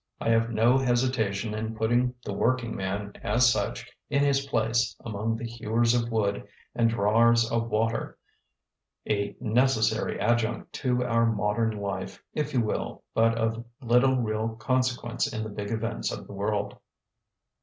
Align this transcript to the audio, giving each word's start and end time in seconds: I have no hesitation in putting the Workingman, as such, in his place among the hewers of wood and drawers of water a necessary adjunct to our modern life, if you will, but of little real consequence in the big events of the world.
I 0.19 0.29
have 0.29 0.49
no 0.49 0.79
hesitation 0.79 1.53
in 1.53 1.75
putting 1.75 2.15
the 2.25 2.33
Workingman, 2.33 3.13
as 3.21 3.51
such, 3.51 3.87
in 4.09 4.23
his 4.23 4.47
place 4.47 4.95
among 5.05 5.37
the 5.37 5.45
hewers 5.45 5.93
of 5.93 6.11
wood 6.11 6.47
and 6.73 6.89
drawers 6.89 7.51
of 7.51 7.69
water 7.69 8.17
a 9.07 9.35
necessary 9.39 10.19
adjunct 10.19 10.73
to 10.73 11.03
our 11.05 11.27
modern 11.27 11.77
life, 11.79 12.19
if 12.33 12.51
you 12.51 12.61
will, 12.61 13.03
but 13.13 13.37
of 13.37 13.63
little 13.79 14.15
real 14.15 14.55
consequence 14.55 15.31
in 15.31 15.43
the 15.43 15.49
big 15.49 15.69
events 15.69 16.11
of 16.11 16.25
the 16.25 16.33
world. 16.33 16.77